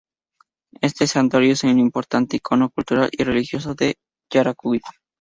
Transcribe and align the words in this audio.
Este 0.81 1.05
santuario 1.05 1.53
es 1.53 1.63
un 1.63 1.77
importante 1.77 2.37
icono 2.37 2.71
cultural 2.71 3.09
y 3.11 3.23
religioso 3.23 3.75
de 3.75 3.97
Yaracuy. 4.33 4.81